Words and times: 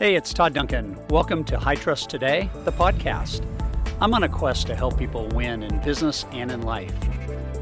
Hey, 0.00 0.14
it's 0.14 0.32
Todd 0.32 0.54
Duncan. 0.54 0.98
Welcome 1.10 1.44
to 1.44 1.58
High 1.58 1.74
Trust 1.74 2.08
Today, 2.08 2.48
the 2.64 2.72
podcast. 2.72 3.44
I'm 4.00 4.14
on 4.14 4.22
a 4.22 4.30
quest 4.30 4.66
to 4.68 4.74
help 4.74 4.96
people 4.96 5.28
win 5.34 5.62
in 5.62 5.78
business 5.82 6.24
and 6.32 6.50
in 6.50 6.62
life. 6.62 6.94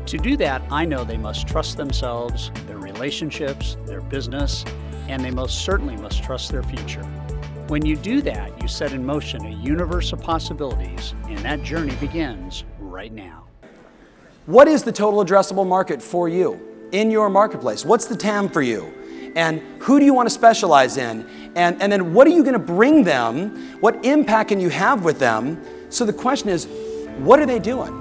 To 0.07 0.17
do 0.19 0.37
that, 0.37 0.63
I 0.71 0.85
know 0.85 1.03
they 1.03 1.17
must 1.17 1.49
trust 1.49 1.77
themselves, 1.77 2.53
their 2.69 2.79
relationships, 2.79 3.77
their 3.87 4.01
business, 4.01 4.65
and 5.09 5.25
they 5.25 5.33
most 5.33 5.65
certainly 5.65 5.97
must 5.97 6.23
trust 6.23 6.53
their 6.53 6.63
future. 6.63 7.03
When 7.67 7.85
you 7.85 7.97
do 7.97 8.23
that, 8.23 8.63
you 8.63 8.69
set 8.69 8.93
in 8.93 9.05
motion 9.05 9.45
a 9.45 9.51
universe 9.51 10.13
of 10.13 10.21
possibilities, 10.21 11.17
and 11.27 11.39
that 11.39 11.65
journey 11.65 11.97
begins 11.97 12.63
right 12.79 13.13
now. 13.13 13.49
What 14.47 14.69
is 14.69 14.85
the 14.85 14.93
total 14.93 15.25
addressable 15.25 15.67
market 15.67 16.01
for 16.01 16.29
you 16.29 16.89
in 16.93 17.11
your 17.11 17.31
marketplace? 17.31 17.85
What's 17.85 18.07
the 18.07 18.17
TAM 18.17 18.49
for 18.49 18.63
you? 18.63 18.95
And 19.39 19.63
who 19.79 20.01
do 20.01 20.05
you 20.05 20.13
want 20.13 20.27
to 20.29 20.35
specialize 20.35 20.97
in? 20.97 21.25
And, 21.55 21.81
and 21.81 21.93
then 21.93 22.13
what 22.13 22.27
are 22.27 22.31
you 22.31 22.43
going 22.43 22.55
to 22.55 22.59
bring 22.59 23.05
them? 23.05 23.79
What 23.79 24.05
impact 24.05 24.49
can 24.49 24.59
you 24.59 24.69
have 24.69 25.05
with 25.05 25.21
them? 25.21 25.63
So 25.91 26.05
the 26.05 26.13
question 26.13 26.49
is, 26.49 26.67
what 27.19 27.39
are 27.39 27.47
they 27.47 27.61
doing? 27.61 27.93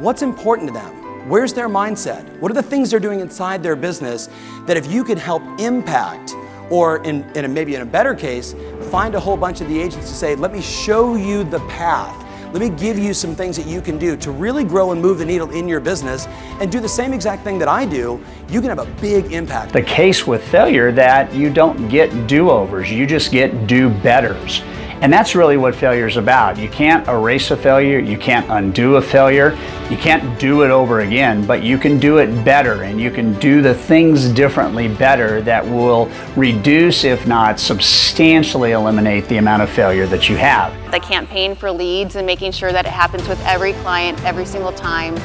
What's 0.00 0.22
important 0.22 0.68
to 0.68 0.72
them? 0.72 1.28
Where's 1.28 1.52
their 1.52 1.68
mindset? 1.68 2.24
What 2.40 2.50
are 2.50 2.54
the 2.54 2.62
things 2.62 2.90
they're 2.90 3.00
doing 3.00 3.20
inside 3.20 3.62
their 3.62 3.76
business 3.76 4.30
that 4.66 4.78
if 4.78 4.90
you 4.90 5.04
could 5.04 5.18
help 5.18 5.42
impact, 5.60 6.34
or 6.70 7.04
in, 7.04 7.22
in 7.36 7.44
a, 7.44 7.48
maybe 7.48 7.74
in 7.74 7.82
a 7.82 7.86
better 7.86 8.14
case, 8.14 8.54
find 8.90 9.14
a 9.14 9.20
whole 9.20 9.36
bunch 9.36 9.60
of 9.60 9.68
the 9.68 9.78
agents 9.78 10.08
to 10.08 10.14
say, 10.14 10.34
let 10.34 10.54
me 10.54 10.62
show 10.62 11.16
you 11.16 11.44
the 11.44 11.60
path 11.68 12.16
let 12.52 12.60
me 12.60 12.68
give 12.68 12.98
you 12.98 13.14
some 13.14 13.34
things 13.34 13.56
that 13.56 13.66
you 13.66 13.80
can 13.80 13.96
do 13.98 14.14
to 14.18 14.30
really 14.30 14.62
grow 14.62 14.92
and 14.92 15.00
move 15.00 15.18
the 15.18 15.24
needle 15.24 15.50
in 15.50 15.66
your 15.66 15.80
business 15.80 16.26
and 16.60 16.70
do 16.70 16.80
the 16.80 16.88
same 16.88 17.14
exact 17.14 17.44
thing 17.44 17.58
that 17.58 17.68
I 17.68 17.86
do. 17.86 18.22
You 18.48 18.60
can 18.60 18.68
have 18.68 18.78
a 18.78 19.00
big 19.00 19.32
impact. 19.32 19.72
The 19.72 19.82
case 19.82 20.26
with 20.26 20.44
failure 20.48 20.92
that 20.92 21.34
you 21.34 21.50
don't 21.50 21.88
get 21.88 22.26
do-overs, 22.26 22.90
you 22.90 23.06
just 23.06 23.32
get 23.32 23.66
do-betters. 23.66 24.60
And 25.02 25.12
that's 25.12 25.34
really 25.34 25.56
what 25.56 25.74
failure 25.74 26.06
is 26.06 26.16
about. 26.16 26.56
You 26.56 26.68
can't 26.68 27.08
erase 27.08 27.50
a 27.50 27.56
failure, 27.56 27.98
you 27.98 28.16
can't 28.16 28.48
undo 28.48 28.94
a 28.96 29.02
failure, 29.02 29.58
you 29.90 29.96
can't 29.96 30.38
do 30.38 30.62
it 30.62 30.70
over 30.70 31.00
again, 31.00 31.44
but 31.44 31.64
you 31.64 31.76
can 31.76 31.98
do 31.98 32.18
it 32.18 32.44
better 32.44 32.84
and 32.84 33.00
you 33.00 33.10
can 33.10 33.36
do 33.40 33.62
the 33.62 33.74
things 33.74 34.28
differently 34.28 34.86
better 34.86 35.42
that 35.42 35.66
will 35.66 36.08
reduce, 36.36 37.02
if 37.02 37.26
not 37.26 37.58
substantially 37.58 38.70
eliminate, 38.70 39.26
the 39.26 39.38
amount 39.38 39.60
of 39.60 39.68
failure 39.68 40.06
that 40.06 40.28
you 40.28 40.36
have. 40.36 40.72
The 40.92 41.00
campaign 41.00 41.56
for 41.56 41.72
leads 41.72 42.14
and 42.14 42.24
making 42.24 42.52
sure 42.52 42.70
that 42.70 42.86
it 42.86 42.92
happens 42.92 43.26
with 43.26 43.44
every 43.44 43.72
client 43.72 44.22
every 44.24 44.46
single 44.46 44.72
time, 44.72 45.16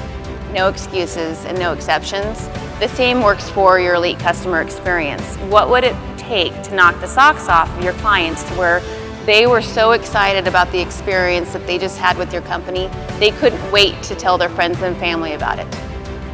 no 0.54 0.70
excuses 0.70 1.46
and 1.46 1.60
no 1.60 1.72
exceptions. 1.72 2.48
The 2.80 2.88
same 2.88 3.22
works 3.22 3.48
for 3.48 3.80
your 3.80 3.94
elite 3.94 4.18
customer 4.18 4.60
experience. 4.62 5.36
What 5.36 5.70
would 5.70 5.84
it 5.84 5.96
take 6.18 6.64
to 6.64 6.74
knock 6.74 7.00
the 7.00 7.08
socks 7.08 7.48
off 7.48 7.70
of 7.78 7.84
your 7.84 7.94
clients 7.94 8.44
to 8.44 8.54
where 8.56 8.82
they 9.28 9.46
were 9.46 9.62
so 9.62 9.92
excited 9.92 10.48
about 10.48 10.72
the 10.72 10.80
experience 10.80 11.52
that 11.52 11.68
they 11.68 11.78
just 11.78 11.98
had 11.98 12.18
with 12.18 12.32
your 12.32 12.42
company, 12.44 12.88
they 13.20 13.30
couldn't 13.32 13.72
wait 13.74 14.02
to 14.02 14.16
tell 14.16 14.38
their 14.38 14.48
friends 14.48 14.82
and 14.82 14.96
family 14.96 15.34
about 15.34 15.60
it. 15.60 15.68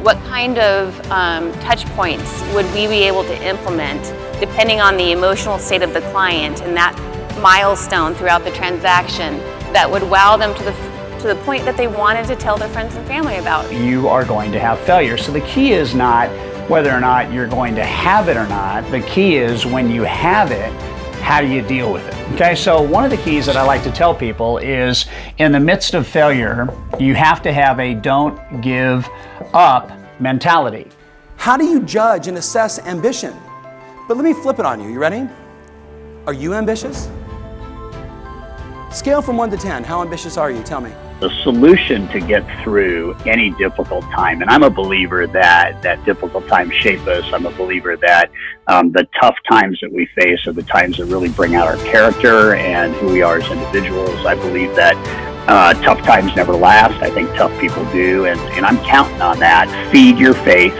What 0.00 0.16
kind 0.26 0.58
of 0.58 1.10
um, 1.10 1.52
touch 1.54 1.84
points 1.96 2.40
would 2.54 2.66
we 2.66 2.86
be 2.86 3.02
able 3.02 3.24
to 3.24 3.44
implement 3.44 4.00
depending 4.38 4.80
on 4.80 4.96
the 4.96 5.10
emotional 5.10 5.58
state 5.58 5.82
of 5.82 5.92
the 5.92 6.02
client 6.12 6.62
and 6.62 6.76
that 6.76 6.94
milestone 7.42 8.14
throughout 8.14 8.44
the 8.44 8.52
transaction 8.52 9.38
that 9.72 9.90
would 9.90 10.04
wow 10.04 10.36
them 10.36 10.54
to 10.54 10.62
the 10.62 10.72
to 11.18 11.28
the 11.34 11.36
point 11.42 11.64
that 11.64 11.76
they 11.76 11.88
wanted 11.88 12.26
to 12.26 12.36
tell 12.36 12.56
their 12.56 12.68
friends 12.68 12.94
and 12.94 13.04
family 13.08 13.38
about. 13.38 13.72
You 13.72 14.08
are 14.08 14.24
going 14.24 14.52
to 14.52 14.60
have 14.60 14.78
failure. 14.80 15.16
So 15.16 15.32
the 15.32 15.40
key 15.40 15.72
is 15.72 15.94
not 15.94 16.28
whether 16.68 16.92
or 16.92 17.00
not 17.00 17.32
you're 17.32 17.48
going 17.48 17.74
to 17.74 17.84
have 17.84 18.28
it 18.28 18.36
or 18.36 18.46
not. 18.46 18.88
The 18.90 19.00
key 19.00 19.36
is 19.36 19.64
when 19.66 19.90
you 19.90 20.02
have 20.02 20.52
it, 20.52 20.70
how 21.24 21.40
do 21.40 21.46
you 21.46 21.62
deal 21.62 21.90
with 21.90 22.06
it? 22.06 22.14
Okay, 22.34 22.54
so 22.54 22.82
one 22.82 23.02
of 23.02 23.10
the 23.10 23.16
keys 23.16 23.46
that 23.46 23.56
I 23.56 23.62
like 23.62 23.82
to 23.84 23.90
tell 23.90 24.14
people 24.14 24.58
is 24.58 25.06
in 25.38 25.52
the 25.52 25.58
midst 25.58 25.94
of 25.94 26.06
failure, 26.06 26.68
you 27.00 27.14
have 27.14 27.40
to 27.42 27.52
have 27.52 27.80
a 27.80 27.94
don't 27.94 28.38
give 28.60 29.08
up 29.54 29.90
mentality. 30.20 30.86
How 31.36 31.56
do 31.56 31.64
you 31.64 31.80
judge 31.80 32.28
and 32.28 32.36
assess 32.36 32.78
ambition? 32.80 33.34
But 34.06 34.18
let 34.18 34.24
me 34.24 34.34
flip 34.34 34.58
it 34.58 34.66
on 34.66 34.82
you. 34.82 34.90
You 34.90 34.98
ready? 34.98 35.26
Are 36.26 36.34
you 36.34 36.52
ambitious? 36.52 37.08
Scale 38.92 39.22
from 39.22 39.38
1 39.38 39.50
to 39.50 39.56
10. 39.56 39.82
How 39.82 40.02
ambitious 40.02 40.36
are 40.36 40.50
you? 40.50 40.62
Tell 40.62 40.82
me 40.82 40.92
the 41.24 41.30
solution 41.42 42.06
to 42.08 42.20
get 42.20 42.44
through 42.62 43.14
any 43.24 43.50
difficult 43.52 44.04
time. 44.10 44.42
And 44.42 44.50
I'm 44.50 44.62
a 44.62 44.68
believer 44.68 45.26
that 45.26 45.80
that 45.80 46.04
difficult 46.04 46.46
times 46.48 46.74
shape 46.74 47.00
us. 47.06 47.24
I'm 47.32 47.46
a 47.46 47.50
believer 47.52 47.96
that 47.96 48.30
um, 48.66 48.92
the 48.92 49.08
tough 49.18 49.34
times 49.48 49.78
that 49.80 49.90
we 49.90 50.04
face 50.14 50.46
are 50.46 50.52
the 50.52 50.64
times 50.64 50.98
that 50.98 51.06
really 51.06 51.30
bring 51.30 51.54
out 51.54 51.66
our 51.66 51.78
character 51.86 52.56
and 52.56 52.92
who 52.96 53.06
we 53.06 53.22
are 53.22 53.38
as 53.38 53.50
individuals. 53.50 54.26
I 54.26 54.34
believe 54.34 54.76
that 54.76 54.96
uh, 55.48 55.72
tough 55.82 56.02
times 56.02 56.36
never 56.36 56.54
last. 56.54 57.02
I 57.02 57.08
think 57.08 57.30
tough 57.36 57.58
people 57.58 57.90
do, 57.90 58.26
and, 58.26 58.38
and 58.52 58.66
I'm 58.66 58.76
counting 58.84 59.22
on 59.22 59.38
that. 59.38 59.90
Feed 59.90 60.18
your 60.18 60.34
faith, 60.34 60.74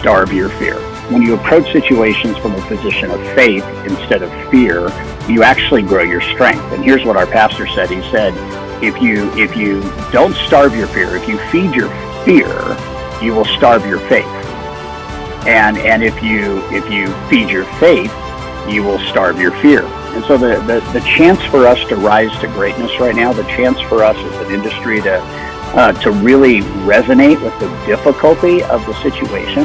starve 0.00 0.32
your 0.32 0.48
fear. 0.48 0.80
When 1.12 1.22
you 1.22 1.36
approach 1.36 1.70
situations 1.70 2.36
from 2.38 2.56
a 2.56 2.66
position 2.66 3.12
of 3.12 3.20
faith 3.36 3.64
instead 3.86 4.22
of 4.22 4.32
fear, 4.50 4.88
you 5.30 5.44
actually 5.44 5.82
grow 5.82 6.02
your 6.02 6.22
strength. 6.22 6.64
And 6.72 6.82
here's 6.82 7.04
what 7.04 7.16
our 7.16 7.26
pastor 7.26 7.68
said. 7.68 7.88
He 7.88 8.00
said, 8.10 8.34
if 8.86 9.00
you 9.00 9.30
if 9.32 9.56
you 9.56 9.80
don't 10.12 10.34
starve 10.34 10.76
your 10.76 10.86
fear, 10.88 11.16
if 11.16 11.28
you 11.28 11.38
feed 11.50 11.74
your 11.74 11.88
fear, 12.24 12.48
you 13.22 13.34
will 13.34 13.44
starve 13.44 13.86
your 13.86 14.00
faith. 14.08 14.24
And 15.46 15.76
and 15.78 16.02
if 16.02 16.22
you 16.22 16.62
if 16.70 16.90
you 16.90 17.12
feed 17.28 17.50
your 17.50 17.64
faith, 17.78 18.12
you 18.68 18.82
will 18.82 18.98
starve 19.10 19.40
your 19.40 19.52
fear. 19.60 19.84
And 20.14 20.24
so 20.26 20.38
the, 20.38 20.60
the, 20.60 20.80
the 20.92 21.00
chance 21.00 21.42
for 21.46 21.66
us 21.66 21.78
to 21.88 21.96
rise 21.96 22.30
to 22.40 22.46
greatness 22.48 23.00
right 23.00 23.16
now, 23.16 23.32
the 23.32 23.42
chance 23.44 23.80
for 23.80 24.04
us 24.04 24.16
as 24.16 24.46
an 24.46 24.54
industry 24.54 25.00
to 25.02 25.18
uh, 25.76 25.92
to 26.02 26.12
really 26.12 26.60
resonate 26.86 27.42
with 27.42 27.58
the 27.58 27.68
difficulty 27.86 28.62
of 28.64 28.84
the 28.86 28.94
situation 29.02 29.64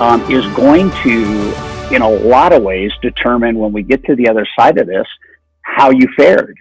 um, 0.00 0.22
is 0.30 0.46
going 0.54 0.90
to, 1.02 1.94
in 1.94 2.00
a 2.00 2.08
lot 2.08 2.54
of 2.54 2.62
ways, 2.62 2.90
determine 3.02 3.58
when 3.58 3.70
we 3.70 3.82
get 3.82 4.02
to 4.04 4.16
the 4.16 4.26
other 4.26 4.46
side 4.58 4.78
of 4.78 4.86
this 4.86 5.06
how 5.62 5.90
you 5.90 6.08
fared 6.16 6.56